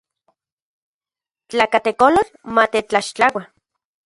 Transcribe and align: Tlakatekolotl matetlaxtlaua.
Tlakatekolotl 1.49 2.33
matetlaxtlaua. 2.55 3.43